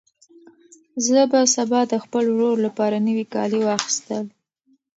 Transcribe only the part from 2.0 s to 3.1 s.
خپل ورور لپاره